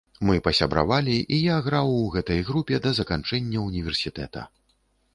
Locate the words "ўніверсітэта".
3.71-4.51